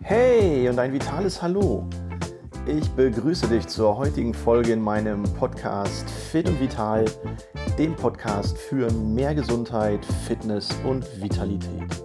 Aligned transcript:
Hey 0.00 0.68
und 0.68 0.78
ein 0.78 0.92
vitales 0.92 1.40
Hallo. 1.40 1.88
Ich 2.66 2.88
begrüße 2.90 3.48
dich 3.48 3.66
zur 3.68 3.96
heutigen 3.96 4.34
Folge 4.34 4.72
in 4.72 4.80
meinem 4.80 5.22
Podcast 5.22 6.10
Fit 6.10 6.48
und 6.48 6.60
Vital, 6.60 7.04
dem 7.78 7.96
Podcast 7.96 8.58
für 8.58 8.90
mehr 8.92 9.34
Gesundheit, 9.34 10.04
Fitness 10.26 10.68
und 10.84 11.06
Vitalität. 11.22 12.04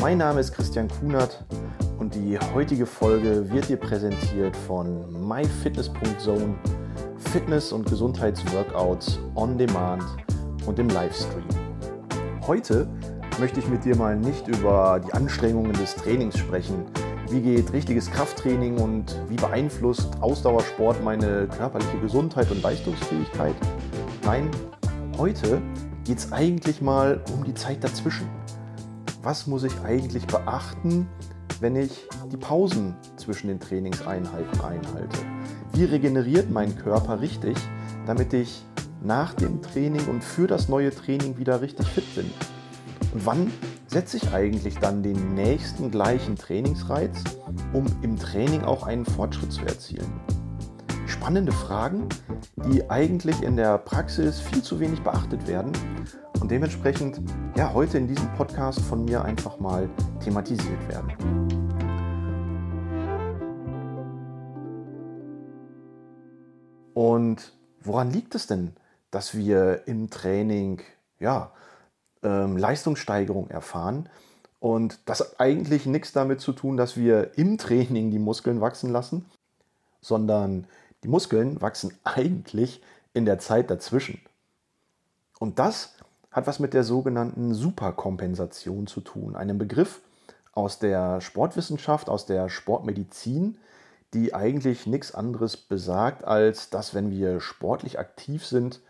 Mein 0.00 0.18
Name 0.18 0.40
ist 0.40 0.52
Christian 0.52 0.88
Kunert 0.88 1.44
und 1.98 2.14
die 2.14 2.38
heutige 2.54 2.86
Folge 2.86 3.50
wird 3.50 3.68
dir 3.68 3.76
präsentiert 3.76 4.56
von 4.56 5.26
myfitness.zone, 5.28 6.54
Fitness- 7.18 7.72
und 7.72 7.88
Gesundheitsworkouts 7.88 9.18
on 9.34 9.56
Demand 9.56 10.02
und 10.66 10.78
im 10.78 10.88
Livestream. 10.88 11.44
Heute 12.46 12.88
möchte 13.38 13.60
ich 13.60 13.68
mit 13.68 13.84
dir 13.84 13.96
mal 13.96 14.16
nicht 14.16 14.48
über 14.48 15.00
die 15.04 15.12
Anstrengungen 15.12 15.72
des 15.74 15.94
Trainings 15.94 16.38
sprechen. 16.38 16.86
Wie 17.28 17.40
geht 17.40 17.72
richtiges 17.72 18.10
Krafttraining 18.10 18.78
und 18.78 19.20
wie 19.28 19.36
beeinflusst 19.36 20.08
Ausdauersport 20.20 21.02
meine 21.04 21.46
körperliche 21.48 21.98
Gesundheit 21.98 22.50
und 22.50 22.62
Leistungsfähigkeit? 22.62 23.54
Nein, 24.24 24.50
heute 25.18 25.60
geht 26.04 26.18
es 26.18 26.32
eigentlich 26.32 26.80
mal 26.80 27.22
um 27.34 27.44
die 27.44 27.54
Zeit 27.54 27.84
dazwischen. 27.84 28.28
Was 29.22 29.46
muss 29.46 29.64
ich 29.64 29.78
eigentlich 29.80 30.26
beachten, 30.26 31.08
wenn 31.60 31.76
ich 31.76 32.08
die 32.30 32.36
Pausen 32.36 32.96
zwischen 33.16 33.48
den 33.48 33.60
Trainingseinheiten 33.60 34.60
einhalte? 34.60 35.18
Wie 35.72 35.84
regeneriert 35.84 36.50
mein 36.50 36.76
Körper 36.76 37.20
richtig, 37.20 37.56
damit 38.06 38.32
ich 38.32 38.64
nach 39.02 39.34
dem 39.34 39.60
Training 39.62 40.06
und 40.06 40.22
für 40.24 40.46
das 40.46 40.68
neue 40.68 40.94
Training 40.94 41.36
wieder 41.38 41.60
richtig 41.60 41.86
fit 41.88 42.14
bin? 42.14 42.30
Wann 43.24 43.52
setze 43.86 44.16
ich 44.16 44.32
eigentlich 44.32 44.78
dann 44.78 45.02
den 45.02 45.34
nächsten 45.34 45.90
gleichen 45.90 46.36
Trainingsreiz, 46.36 47.22
um 47.72 47.86
im 48.02 48.18
Training 48.18 48.62
auch 48.62 48.86
einen 48.86 49.04
Fortschritt 49.04 49.52
zu 49.52 49.62
erzielen? 49.64 50.20
Spannende 51.06 51.52
Fragen, 51.52 52.08
die 52.66 52.90
eigentlich 52.90 53.42
in 53.42 53.56
der 53.56 53.78
Praxis 53.78 54.40
viel 54.40 54.62
zu 54.62 54.80
wenig 54.80 55.00
beachtet 55.02 55.46
werden 55.46 55.72
und 56.40 56.50
dementsprechend 56.50 57.22
ja 57.56 57.72
heute 57.72 57.96
in 57.98 58.08
diesem 58.08 58.30
Podcast 58.34 58.80
von 58.80 59.04
mir 59.04 59.24
einfach 59.24 59.58
mal 59.58 59.88
thematisiert 60.20 60.88
werden. 60.88 61.12
Und 66.92 67.52
woran 67.82 68.10
liegt 68.10 68.34
es 68.34 68.46
denn, 68.46 68.72
dass 69.10 69.36
wir 69.36 69.86
im 69.86 70.10
Training 70.10 70.82
ja 71.18 71.52
ähm, 72.26 72.56
Leistungssteigerung 72.56 73.48
erfahren. 73.48 74.08
Und 74.58 74.98
das 75.04 75.20
hat 75.20 75.38
eigentlich 75.38 75.86
nichts 75.86 76.12
damit 76.12 76.40
zu 76.40 76.52
tun, 76.52 76.76
dass 76.76 76.96
wir 76.96 77.38
im 77.38 77.56
Training 77.56 78.10
die 78.10 78.18
Muskeln 78.18 78.60
wachsen 78.60 78.90
lassen, 78.90 79.26
sondern 80.00 80.66
die 81.04 81.08
Muskeln 81.08 81.60
wachsen 81.60 81.94
eigentlich 82.02 82.82
in 83.14 83.26
der 83.26 83.38
Zeit 83.38 83.70
dazwischen. 83.70 84.20
Und 85.38 85.58
das 85.58 85.94
hat 86.32 86.46
was 86.46 86.58
mit 86.58 86.74
der 86.74 86.82
sogenannten 86.82 87.54
Superkompensation 87.54 88.86
zu 88.86 89.00
tun, 89.00 89.36
einem 89.36 89.58
Begriff 89.58 90.00
aus 90.52 90.78
der 90.78 91.20
Sportwissenschaft, 91.20 92.08
aus 92.08 92.26
der 92.26 92.48
Sportmedizin, 92.48 93.58
die 94.14 94.34
eigentlich 94.34 94.86
nichts 94.86 95.14
anderes 95.14 95.56
besagt, 95.56 96.24
als 96.24 96.70
dass 96.70 96.94
wenn 96.94 97.10
wir 97.10 97.40
sportlich 97.40 97.98
aktiv 97.98 98.44
sind, 98.44 98.80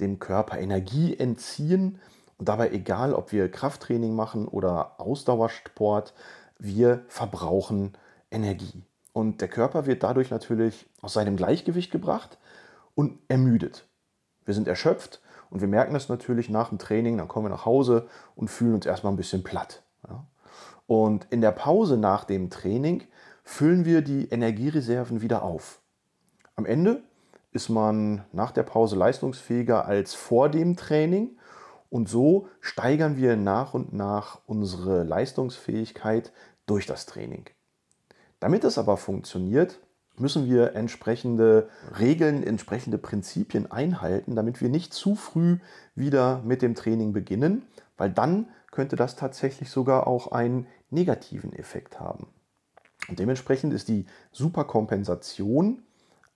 dem 0.00 0.18
Körper 0.20 0.58
Energie 0.58 1.16
entziehen 1.16 2.00
und 2.42 2.48
dabei 2.48 2.72
egal, 2.72 3.14
ob 3.14 3.30
wir 3.30 3.48
Krafttraining 3.48 4.16
machen 4.16 4.48
oder 4.48 5.00
Ausdauersport, 5.00 6.12
wir 6.58 7.04
verbrauchen 7.06 7.92
Energie. 8.32 8.82
Und 9.12 9.40
der 9.40 9.46
Körper 9.46 9.86
wird 9.86 10.02
dadurch 10.02 10.32
natürlich 10.32 10.90
aus 11.02 11.12
seinem 11.12 11.36
Gleichgewicht 11.36 11.92
gebracht 11.92 12.38
und 12.96 13.20
ermüdet. 13.28 13.86
Wir 14.44 14.54
sind 14.54 14.66
erschöpft 14.66 15.22
und 15.50 15.60
wir 15.60 15.68
merken 15.68 15.94
das 15.94 16.08
natürlich 16.08 16.50
nach 16.50 16.70
dem 16.70 16.78
Training, 16.78 17.16
dann 17.16 17.28
kommen 17.28 17.46
wir 17.46 17.50
nach 17.50 17.64
Hause 17.64 18.08
und 18.34 18.48
fühlen 18.48 18.74
uns 18.74 18.86
erstmal 18.86 19.12
ein 19.12 19.16
bisschen 19.16 19.44
platt. 19.44 19.84
Und 20.88 21.28
in 21.30 21.42
der 21.42 21.52
Pause 21.52 21.96
nach 21.96 22.24
dem 22.24 22.50
Training 22.50 23.04
füllen 23.44 23.84
wir 23.84 24.02
die 24.02 24.30
Energiereserven 24.30 25.22
wieder 25.22 25.44
auf. 25.44 25.80
Am 26.56 26.66
Ende 26.66 27.04
ist 27.52 27.68
man 27.68 28.24
nach 28.32 28.50
der 28.50 28.64
Pause 28.64 28.96
leistungsfähiger 28.96 29.84
als 29.84 30.14
vor 30.14 30.48
dem 30.48 30.74
Training 30.74 31.36
und 31.92 32.08
so 32.08 32.48
steigern 32.62 33.18
wir 33.18 33.36
nach 33.36 33.74
und 33.74 33.92
nach 33.92 34.40
unsere 34.46 35.02
Leistungsfähigkeit 35.02 36.32
durch 36.64 36.86
das 36.86 37.04
Training. 37.04 37.44
Damit 38.40 38.64
es 38.64 38.78
aber 38.78 38.96
funktioniert, 38.96 39.78
müssen 40.16 40.48
wir 40.48 40.74
entsprechende 40.74 41.68
Regeln, 41.98 42.44
entsprechende 42.44 42.96
Prinzipien 42.96 43.70
einhalten, 43.70 44.34
damit 44.34 44.62
wir 44.62 44.70
nicht 44.70 44.94
zu 44.94 45.14
früh 45.14 45.58
wieder 45.94 46.40
mit 46.46 46.62
dem 46.62 46.74
Training 46.74 47.12
beginnen, 47.12 47.66
weil 47.98 48.10
dann 48.10 48.48
könnte 48.70 48.96
das 48.96 49.14
tatsächlich 49.14 49.68
sogar 49.68 50.06
auch 50.06 50.32
einen 50.32 50.66
negativen 50.88 51.52
Effekt 51.52 52.00
haben. 52.00 52.28
Und 53.10 53.18
dementsprechend 53.18 53.74
ist 53.74 53.88
die 53.88 54.06
Superkompensation 54.32 55.82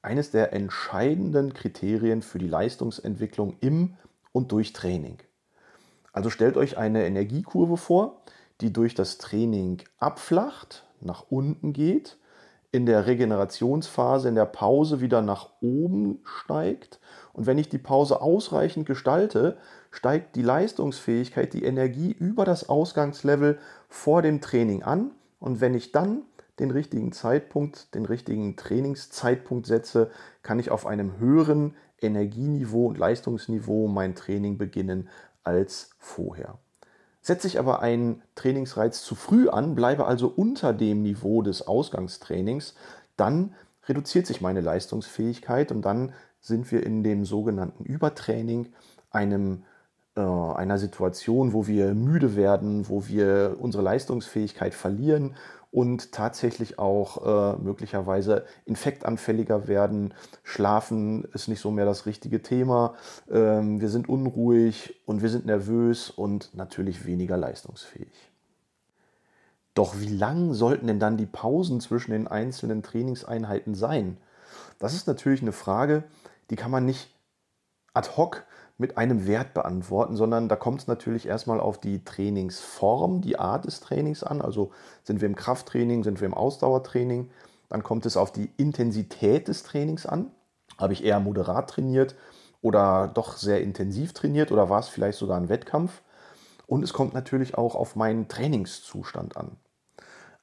eines 0.03 0.31
der 0.31 0.53
entscheidenden 0.53 1.55
Kriterien 1.55 2.21
für 2.21 2.39
die 2.39 2.49
Leistungsentwicklung 2.49 3.57
im 3.61 3.95
und 4.33 4.53
durch 4.53 4.75
Training. 4.75 5.17
Also 6.17 6.31
stellt 6.31 6.57
euch 6.57 6.79
eine 6.79 7.05
Energiekurve 7.05 7.77
vor, 7.77 8.23
die 8.63 8.73
durch 8.73 8.95
das 8.95 9.19
Training 9.19 9.83
abflacht, 9.99 10.87
nach 11.03 11.27
unten 11.29 11.75
geht, 11.75 12.17
in 12.73 12.87
der 12.87 13.07
Regenerationsphase, 13.07 14.31
in 14.31 14.35
der 14.35 14.47
Pause 14.47 15.03
wieder 15.03 15.21
nach 15.21 15.51
oben 15.61 16.21
steigt. 16.25 17.01
Und 17.35 17.45
wenn 17.45 17.59
ich 17.59 17.69
die 17.69 17.77
Pause 17.77 18.23
ausreichend 18.23 18.87
gestalte, 18.87 19.59
steigt 19.91 20.37
die 20.37 20.43
Leistungsfähigkeit, 20.43 21.53
die 21.53 21.65
Energie 21.65 22.13
über 22.13 22.47
das 22.47 22.71
Ausgangslevel 22.71 23.59
vor 23.91 24.23
dem 24.23 24.41
Training 24.41 24.85
an. 24.85 25.11
Und 25.39 25.61
wenn 25.61 25.75
ich 25.75 25.93
dann 25.93 26.23
den 26.59 26.71
richtigen 26.71 27.13
Zeitpunkt, 27.13 27.95
den 27.95 28.07
richtigen 28.07 28.57
Trainingszeitpunkt 28.57 29.67
setze, 29.67 30.11
kann 30.43 30.61
ich 30.61 30.71
auf 30.71 30.87
einem 30.87 31.19
höheren 31.19 31.75
Energieniveau 32.01 32.87
und 32.87 32.97
Leistungsniveau 32.97 33.87
mein 33.87 34.15
Training 34.15 34.57
beginnen 34.57 35.11
als 35.47 35.91
vorher. 35.99 36.59
Setze 37.23 37.49
ich 37.49 37.59
aber 37.59 37.81
einen 37.81 38.23
Trainingsreiz 38.35 39.03
zu 39.03 39.15
früh 39.15 39.49
an, 39.49 39.75
bleibe 39.75 40.07
also 40.07 40.29
unter 40.29 40.73
dem 40.73 41.03
Niveau 41.03 41.43
des 41.43 41.67
Ausgangstrainings, 41.67 42.75
dann 43.17 43.55
reduziert 43.89 44.27
sich 44.27 44.41
meine 44.41 44.61
Leistungsfähigkeit 44.61 45.73
und 45.73 45.83
dann 45.83 46.13
sind 46.41 46.71
wir 46.71 46.85
in 46.85 47.03
dem 47.03 47.25
sogenannten 47.25 47.85
Übertraining, 47.85 48.73
einem, 49.11 49.65
äh, 50.17 50.21
einer 50.21 50.79
Situation, 50.79 51.53
wo 51.53 51.67
wir 51.67 51.95
müde 51.95 52.37
werden, 52.37 52.89
wo 52.89 53.07
wir 53.09 53.57
unsere 53.59 53.83
Leistungsfähigkeit 53.83 54.75
verlieren 54.75 55.35
und 55.77 56.11
tatsächlich 56.11 56.79
auch 56.79 57.55
äh, 57.55 57.63
möglicherweise 57.63 58.47
infektanfälliger 58.65 59.69
werden. 59.69 60.15
Schlafen 60.43 61.25
ist 61.35 61.49
nicht 61.49 61.61
so 61.61 61.71
mehr 61.71 61.85
das 61.85 62.07
richtige 62.07 62.41
Thema. 62.41 62.95
Ähm, 63.31 63.79
wir 63.79 63.91
sind 63.91 64.09
unruhig 64.09 64.99
und 65.05 65.21
wir 65.21 65.29
sind 65.29 65.45
nervös 65.45 66.09
und 66.09 66.55
natürlich 66.55 67.05
weniger 67.05 67.37
leistungsfähig. 67.37 68.33
Doch 69.75 70.01
wie 70.01 70.09
lang 70.09 70.55
sollten 70.55 70.87
denn 70.87 70.99
dann 70.99 71.19
die 71.19 71.27
Pausen 71.27 71.83
zwischen 71.83 72.13
den 72.13 72.27
einzelnen 72.27 72.83
Trainingseinheiten 72.83 73.75
sein? 73.75 74.17
Das 74.79 74.95
ist 74.95 75.07
natürlich 75.07 75.43
eine 75.43 75.53
Frage, 75.53 76.05
die 76.49 76.57
kann 76.57 76.71
man 76.71 76.87
nicht 76.87 77.15
ad 77.93 78.17
hoc 78.17 78.47
mit 78.79 78.99
einem 78.99 79.27
Wert 79.27 79.55
beantworten, 79.55 80.17
sondern 80.17 80.49
da 80.49 80.57
kommt 80.57 80.83
es 80.83 80.87
natürlich 80.87 81.27
erstmal 81.27 81.61
auf 81.61 81.79
die 81.79 82.05
Trainingsform, 82.05 83.23
die 83.23 83.39
Art 83.39 83.65
des 83.65 83.81
Trainings 83.81 84.23
an. 84.23 84.43
Also 84.43 84.71
sind 85.03 85.21
wir 85.21 85.29
im 85.29 85.37
Krafttraining, 85.37 86.05
sind 86.05 86.21
wir 86.21 86.27
im 86.27 86.35
Ausdauertraining. 86.35 87.31
Dann 87.69 87.83
kommt 87.83 88.07
es 88.07 88.17
auf 88.17 88.33
die 88.33 88.51
Intensität 88.57 89.49
des 89.49 89.63
Trainings 89.63 90.05
an. 90.05 90.31
Habe 90.79 90.93
ich 90.93 91.05
eher 91.05 91.21
moderat 91.21 91.71
trainiert 91.71 92.17
oder 92.61 93.09
doch 93.09 93.37
sehr 93.37 93.63
intensiv 93.63 94.13
trainiert 94.13 94.53
oder 94.53 94.69
war 94.69 94.81
es 94.81 94.89
vielleicht 94.89 95.19
sogar 95.19 95.39
ein 95.39 95.49
Wettkampf? 95.49 96.03
Und 96.67 96.83
es 96.83 96.93
kommt 96.93 97.15
natürlich 97.15 97.57
auch 97.57 97.75
auf 97.75 97.97
meinen 97.97 98.29
Trainingszustand 98.29 99.37
an. 99.37 99.57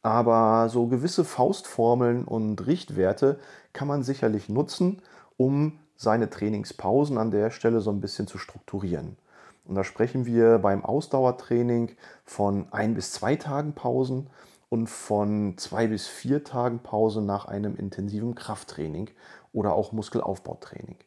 Aber 0.02 0.70
so 0.70 0.88
gewisse 0.88 1.24
Faustformeln 1.24 2.26
und 2.26 2.66
Richtwerte 2.66 3.40
kann 3.74 3.88
man 3.88 4.04
sicherlich 4.04 4.50
nutzen, 4.50 5.02
um 5.38 5.80
seine 5.96 6.30
Trainingspausen 6.30 7.18
an 7.18 7.32
der 7.32 7.52
Stelle 7.52 7.82
so 7.82 7.92
ein 7.92 8.02
bisschen 8.02 8.28
zu 8.28 8.38
strukturieren. 8.38 9.18
Und 9.66 9.76
da 9.76 9.84
sprechen 9.84 10.26
wir 10.26 10.60
beim 10.60 10.84
Ausdauertraining 10.84 11.92
von 12.26 12.68
ein 12.72 12.94
bis 12.96 13.12
zwei 13.14 13.36
Tagen 13.36 13.74
Pausen 13.74 14.30
und 14.70 14.88
von 14.88 15.58
zwei 15.58 15.88
bis 15.88 16.08
vier 16.08 16.44
Tagen 16.44 16.80
Pause 16.80 17.22
nach 17.22 17.46
einem 17.46 17.76
intensiven 17.76 18.36
Krafttraining 18.36 19.10
oder 19.54 19.74
auch 19.74 19.92
Muskelaufbautraining. 19.92 20.98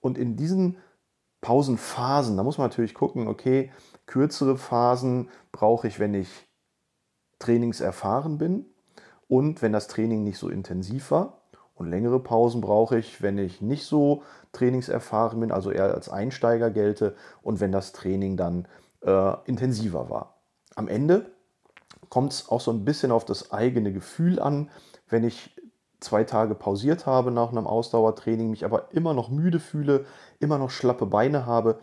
Und 0.00 0.18
in 0.18 0.36
diesen 0.36 0.78
Pausenphasen, 1.40 2.36
da 2.36 2.42
muss 2.42 2.58
man 2.58 2.68
natürlich 2.68 2.94
gucken, 2.94 3.28
okay, 3.28 3.72
Kürzere 4.06 4.56
Phasen 4.56 5.30
brauche 5.52 5.88
ich, 5.88 5.98
wenn 5.98 6.14
ich 6.14 6.28
trainingserfahren 7.38 8.38
bin 8.38 8.66
und 9.28 9.62
wenn 9.62 9.72
das 9.72 9.88
Training 9.88 10.24
nicht 10.24 10.38
so 10.38 10.48
intensiv 10.48 11.10
war. 11.10 11.35
Und 11.76 11.90
längere 11.90 12.18
Pausen 12.18 12.60
brauche 12.62 12.98
ich, 12.98 13.22
wenn 13.22 13.38
ich 13.38 13.60
nicht 13.60 13.84
so 13.84 14.22
trainingserfahren 14.52 15.38
bin, 15.38 15.52
also 15.52 15.70
eher 15.70 15.94
als 15.94 16.08
Einsteiger 16.08 16.70
gelte 16.70 17.14
und 17.42 17.60
wenn 17.60 17.70
das 17.70 17.92
Training 17.92 18.36
dann 18.36 18.66
äh, 19.02 19.32
intensiver 19.44 20.08
war. 20.10 20.38
Am 20.74 20.88
Ende 20.88 21.26
kommt 22.08 22.32
es 22.32 22.48
auch 22.48 22.60
so 22.60 22.70
ein 22.70 22.84
bisschen 22.84 23.12
auf 23.12 23.24
das 23.24 23.52
eigene 23.52 23.92
Gefühl 23.92 24.40
an. 24.40 24.70
Wenn 25.08 25.22
ich 25.22 25.54
zwei 26.00 26.24
Tage 26.24 26.54
pausiert 26.54 27.04
habe 27.04 27.30
nach 27.30 27.50
einem 27.50 27.66
Ausdauertraining, 27.66 28.50
mich 28.50 28.64
aber 28.64 28.88
immer 28.92 29.12
noch 29.12 29.28
müde 29.28 29.60
fühle, 29.60 30.06
immer 30.38 30.58
noch 30.58 30.70
schlappe 30.70 31.06
Beine 31.06 31.46
habe, 31.46 31.78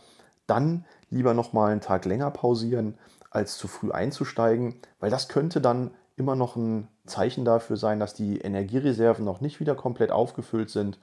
dann 0.48 0.86
lieber 1.10 1.34
noch 1.34 1.54
mal 1.54 1.72
einen 1.72 1.81
Tag 1.81 2.06
länger 2.06 2.31
pausieren, 2.31 2.98
als 3.30 3.57
zu 3.57 3.68
früh 3.68 3.92
einzusteigen, 3.92 4.75
weil 5.00 5.10
das 5.10 5.28
könnte 5.28 5.62
dann 5.62 5.92
immer 6.15 6.36
noch 6.36 6.56
ein 6.56 6.88
Zeichen 7.06 7.45
dafür 7.45 7.77
sein, 7.77 8.00
dass 8.00 8.13
die 8.13 8.39
Energiereserven 8.39 9.25
noch 9.25 9.42
nicht 9.42 9.60
wieder 9.60 9.75
komplett 9.75 10.12
aufgefüllt 10.12 10.69
sind 10.69 11.00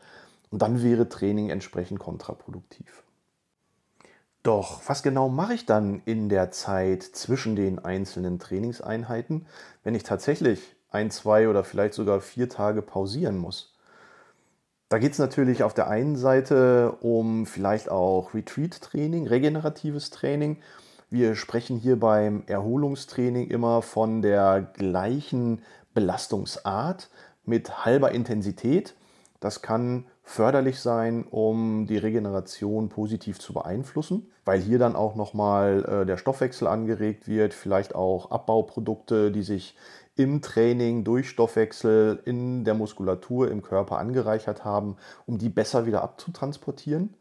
und 0.50 0.62
dann 0.62 0.82
wäre 0.82 1.08
Training 1.08 1.50
entsprechend 1.50 1.98
kontraproduktiv. 1.98 3.02
Doch 4.42 4.80
was 4.86 5.02
genau 5.02 5.28
mache 5.28 5.54
ich 5.54 5.66
dann 5.66 6.00
in 6.06 6.28
der 6.28 6.50
Zeit 6.50 7.02
zwischen 7.02 7.56
den 7.56 7.78
einzelnen 7.78 8.38
Trainingseinheiten, 8.38 9.46
wenn 9.84 9.94
ich 9.94 10.02
tatsächlich 10.02 10.74
ein, 10.90 11.10
zwei 11.10 11.48
oder 11.48 11.62
vielleicht 11.62 11.94
sogar 11.94 12.20
vier 12.20 12.48
Tage 12.48 12.80
pausieren 12.80 13.36
muss? 13.36 13.74
Da 14.88 14.98
geht 14.98 15.12
es 15.12 15.18
natürlich 15.18 15.62
auf 15.62 15.74
der 15.74 15.88
einen 15.88 16.16
Seite 16.16 16.96
um 17.00 17.46
vielleicht 17.46 17.90
auch 17.90 18.34
Retreat-Training, 18.34 19.28
regeneratives 19.28 20.10
Training 20.10 20.56
wir 21.10 21.34
sprechen 21.34 21.76
hier 21.76 21.98
beim 21.98 22.44
Erholungstraining 22.46 23.48
immer 23.48 23.82
von 23.82 24.22
der 24.22 24.62
gleichen 24.62 25.62
Belastungsart 25.92 27.10
mit 27.44 27.84
halber 27.84 28.12
Intensität. 28.12 28.94
Das 29.40 29.60
kann 29.60 30.06
förderlich 30.22 30.78
sein, 30.78 31.24
um 31.28 31.86
die 31.86 31.96
Regeneration 31.96 32.88
positiv 32.88 33.40
zu 33.40 33.52
beeinflussen, 33.52 34.30
weil 34.44 34.60
hier 34.60 34.78
dann 34.78 34.94
auch 34.94 35.16
nochmal 35.16 35.84
äh, 35.84 36.06
der 36.06 36.16
Stoffwechsel 36.16 36.68
angeregt 36.68 37.26
wird, 37.26 37.54
vielleicht 37.54 37.96
auch 37.96 38.30
Abbauprodukte, 38.30 39.32
die 39.32 39.42
sich 39.42 39.74
im 40.14 40.42
Training 40.42 41.02
durch 41.02 41.28
Stoffwechsel 41.28 42.20
in 42.24 42.64
der 42.64 42.74
Muskulatur 42.74 43.50
im 43.50 43.62
Körper 43.62 43.98
angereichert 43.98 44.64
haben, 44.64 44.96
um 45.26 45.38
die 45.38 45.48
besser 45.48 45.86
wieder 45.86 46.02
abzutransportieren. 46.02 47.14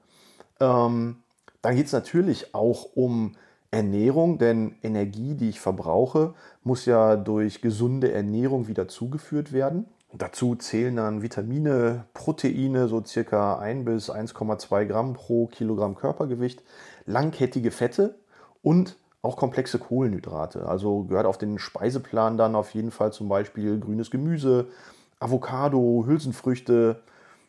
Ähm, 0.59 1.23
dann 1.61 1.75
geht 1.75 1.87
es 1.87 1.93
natürlich 1.93 2.53
auch 2.53 2.83
um 2.93 3.35
Ernährung, 3.71 4.39
denn 4.39 4.75
Energie, 4.81 5.35
die 5.35 5.49
ich 5.49 5.59
verbrauche, 5.59 6.33
muss 6.63 6.85
ja 6.85 7.15
durch 7.15 7.61
gesunde 7.61 8.11
Ernährung 8.11 8.67
wieder 8.67 8.87
zugeführt 8.87 9.53
werden. 9.53 9.85
Dazu 10.11 10.55
zählen 10.55 10.95
dann 10.95 11.21
Vitamine, 11.21 12.05
Proteine, 12.15 12.87
so 12.87 13.03
circa 13.05 13.59
1 13.59 13.85
bis 13.85 14.09
1,2 14.09 14.85
Gramm 14.85 15.13
pro 15.13 15.45
Kilogramm 15.45 15.93
Körpergewicht, 15.95 16.63
langkettige 17.05 17.69
Fette 17.69 18.15
und 18.63 18.97
auch 19.21 19.37
komplexe 19.37 19.77
Kohlenhydrate. 19.77 20.67
Also 20.67 21.03
gehört 21.03 21.27
auf 21.27 21.37
den 21.37 21.59
Speiseplan 21.59 22.37
dann 22.37 22.55
auf 22.55 22.73
jeden 22.73 22.89
Fall 22.89 23.13
zum 23.13 23.29
Beispiel 23.29 23.79
grünes 23.79 24.09
Gemüse, 24.09 24.69
Avocado, 25.19 26.05
Hülsenfrüchte, 26.07 27.01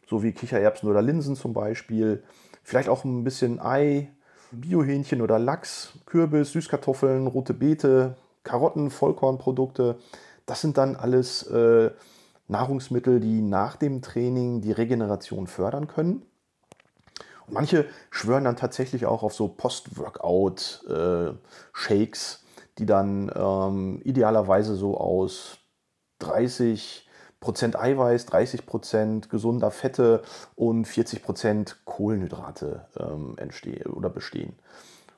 sowie 0.06 0.32
Kichererbsen 0.32 0.88
oder 0.88 1.00
Linsen 1.00 1.36
zum 1.36 1.54
Beispiel. 1.54 2.22
Vielleicht 2.62 2.90
auch 2.90 3.04
ein 3.04 3.24
bisschen 3.24 3.58
Ei, 3.60 4.10
Biohähnchen 4.52 5.22
oder 5.22 5.38
Lachs, 5.38 5.92
Kürbis, 6.06 6.52
Süßkartoffeln, 6.52 7.26
rote 7.26 7.54
Beete, 7.54 8.16
Karotten, 8.42 8.90
Vollkornprodukte. 8.90 9.96
Das 10.46 10.60
sind 10.60 10.76
dann 10.78 10.96
alles 10.96 11.44
äh, 11.44 11.92
Nahrungsmittel, 12.48 13.20
die 13.20 13.42
nach 13.42 13.76
dem 13.76 14.02
Training 14.02 14.60
die 14.60 14.72
Regeneration 14.72 15.46
fördern 15.46 15.86
können. 15.86 16.22
Und 17.46 17.54
manche 17.54 17.86
schwören 18.10 18.42
dann 18.44 18.56
tatsächlich 18.56 19.06
auch 19.06 19.22
auf 19.22 19.32
so 19.34 19.46
Post-Workout-Shakes, 19.48 22.34
äh, 22.34 22.38
die 22.78 22.86
dann 22.86 23.30
ähm, 23.34 24.00
idealerweise 24.04 24.74
so 24.74 24.98
aus 24.98 25.58
30 26.18 27.08
Prozent 27.40 27.78
Eiweiß, 27.78 28.26
30 28.26 28.66
Prozent 28.66 29.30
gesunder 29.30 29.70
Fette 29.70 30.22
und 30.56 30.84
40 30.84 31.22
Prozent 31.22 31.80
Kohlenhydrate 31.86 32.86
ähm, 32.98 33.34
entstehen 33.38 33.90
oder 33.90 34.10
bestehen. 34.10 34.54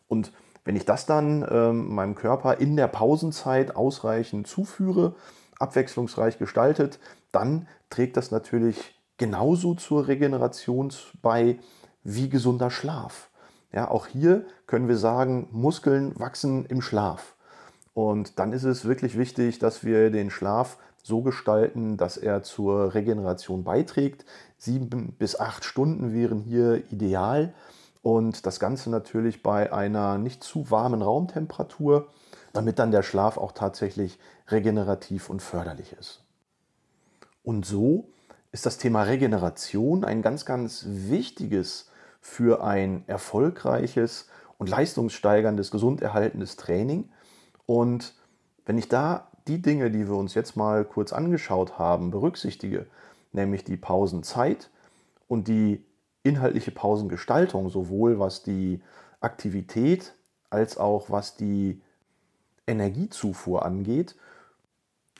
Und 0.08 0.32
wenn 0.64 0.76
ich 0.76 0.84
das 0.84 1.06
dann 1.06 1.46
ähm, 1.50 1.92
meinem 1.92 2.14
Körper 2.14 2.58
in 2.58 2.76
der 2.76 2.86
Pausenzeit 2.86 3.74
ausreichend 3.74 4.46
zuführe, 4.46 5.16
abwechslungsreich 5.58 6.38
gestaltet, 6.38 7.00
dann 7.32 7.66
trägt 7.90 8.16
das 8.16 8.30
natürlich 8.30 9.00
genauso 9.16 9.74
zur 9.74 10.08
Regeneration 10.08 10.92
bei 11.20 11.58
wie 12.04 12.28
gesunder 12.28 12.70
Schlaf. 12.70 13.30
Ja, 13.72 13.90
auch 13.90 14.06
hier 14.06 14.44
können 14.66 14.88
wir 14.88 14.98
sagen, 14.98 15.48
Muskeln 15.50 16.18
wachsen 16.18 16.66
im 16.66 16.82
Schlaf. 16.82 17.34
Und 17.94 18.38
dann 18.38 18.52
ist 18.52 18.64
es 18.64 18.84
wirklich 18.84 19.18
wichtig, 19.18 19.58
dass 19.58 19.84
wir 19.84 20.10
den 20.10 20.30
Schlaf 20.30 20.78
so 21.02 21.22
gestalten, 21.22 21.96
dass 21.96 22.16
er 22.16 22.42
zur 22.42 22.94
Regeneration 22.94 23.64
beiträgt. 23.64 24.24
Sieben 24.56 25.14
bis 25.18 25.38
acht 25.38 25.64
Stunden 25.64 26.12
wären 26.12 26.40
hier 26.40 26.90
ideal 26.92 27.54
und 28.02 28.46
das 28.46 28.60
Ganze 28.60 28.90
natürlich 28.90 29.42
bei 29.42 29.72
einer 29.72 30.18
nicht 30.18 30.42
zu 30.44 30.70
warmen 30.70 31.02
Raumtemperatur, 31.02 32.08
damit 32.52 32.78
dann 32.78 32.90
der 32.90 33.02
Schlaf 33.02 33.36
auch 33.36 33.52
tatsächlich 33.52 34.18
regenerativ 34.48 35.30
und 35.30 35.42
förderlich 35.42 35.92
ist. 35.98 36.22
Und 37.42 37.64
so 37.66 38.08
ist 38.52 38.66
das 38.66 38.78
Thema 38.78 39.02
Regeneration 39.02 40.04
ein 40.04 40.22
ganz, 40.22 40.44
ganz 40.44 40.84
wichtiges 40.86 41.90
für 42.20 42.62
ein 42.62 43.02
erfolgreiches 43.08 44.28
und 44.58 44.68
leistungssteigerndes, 44.68 45.70
gesunderhaltendes 45.70 46.56
Training. 46.56 47.10
Und 47.66 48.14
wenn 48.64 48.78
ich 48.78 48.88
da 48.88 49.31
die 49.48 49.60
Dinge, 49.60 49.90
die 49.90 50.08
wir 50.08 50.16
uns 50.16 50.34
jetzt 50.34 50.56
mal 50.56 50.84
kurz 50.84 51.12
angeschaut 51.12 51.78
haben, 51.78 52.10
berücksichtige, 52.10 52.86
nämlich 53.32 53.64
die 53.64 53.76
Pausenzeit 53.76 54.70
und 55.28 55.48
die 55.48 55.84
inhaltliche 56.22 56.70
Pausengestaltung, 56.70 57.68
sowohl 57.68 58.18
was 58.18 58.42
die 58.42 58.80
Aktivität 59.20 60.14
als 60.50 60.76
auch 60.76 61.10
was 61.10 61.36
die 61.36 61.80
Energiezufuhr 62.66 63.64
angeht, 63.64 64.14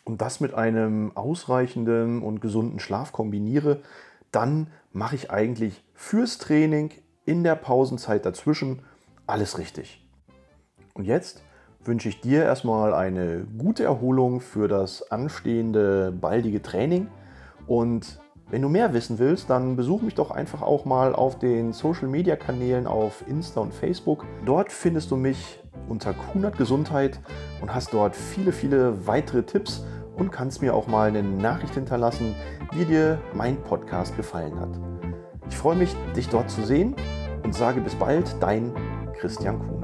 und 0.05 0.21
das 0.21 0.41
mit 0.41 0.55
einem 0.55 1.17
ausreichenden 1.17 2.23
und 2.23 2.41
gesunden 2.41 2.81
Schlaf 2.81 3.13
kombiniere, 3.13 3.83
dann 4.31 4.69
mache 4.93 5.15
ich 5.15 5.31
eigentlich 5.31 5.85
fürs 5.95 6.39
Training 6.39 6.91
in 7.25 7.45
der 7.45 7.55
Pausenzeit 7.55 8.27
dazwischen 8.27 8.83
alles 9.27 9.59
richtig. 9.59 10.05
Und 10.95 11.05
jetzt 11.05 11.43
wünsche 11.85 12.09
ich 12.09 12.21
dir 12.21 12.45
erstmal 12.45 12.95
eine 12.95 13.45
gute 13.59 13.85
Erholung 13.85 14.41
für 14.41 14.69
das 14.69 15.11
anstehende 15.11 16.13
baldige 16.13 16.63
Training. 16.63 17.09
Und 17.67 18.21
wenn 18.51 18.63
du 18.63 18.69
mehr 18.69 18.93
wissen 18.93 19.19
willst, 19.19 19.51
dann 19.51 19.77
besuch 19.77 20.03
mich 20.03 20.15
doch 20.15 20.31
einfach 20.31 20.63
auch 20.63 20.85
mal 20.85 21.15
auf 21.15 21.39
den 21.39 21.73
Social 21.73 22.09
Media 22.09 22.37
Kanälen 22.37 22.87
auf 22.87 23.25
Insta 23.27 23.61
und 23.61 23.73
Facebook. 23.73 24.25
Dort 24.45 24.71
findest 24.71 25.11
du 25.11 25.17
mich 25.17 25.59
unter 25.89 26.13
Kunert 26.13 26.59
Gesundheit 26.59 27.19
und 27.61 27.75
hast 27.75 27.93
dort 27.93 28.15
viele, 28.15 28.53
viele 28.53 29.07
weitere 29.07 29.43
Tipps 29.43 29.85
und 30.17 30.31
kannst 30.31 30.61
mir 30.61 30.75
auch 30.75 30.87
mal 30.87 31.09
eine 31.09 31.23
Nachricht 31.23 31.75
hinterlassen, 31.75 32.35
wie 32.73 32.85
dir 32.85 33.19
mein 33.35 33.57
Podcast 33.63 34.17
gefallen 34.17 34.59
hat. 34.61 34.79
Ich 35.49 35.57
freue 35.57 35.77
mich, 35.77 35.95
dich 36.15 36.29
dort 36.29 36.51
zu 36.51 36.63
sehen 36.63 36.95
und 37.43 37.55
sage 37.55 37.81
bis 37.81 37.95
bald, 37.95 38.37
dein 38.41 38.73
Christian 39.19 39.59
Kunert. 39.59 39.82